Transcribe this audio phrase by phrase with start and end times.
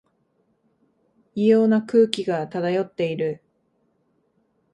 [1.35, 3.43] 異様な空気が漂っている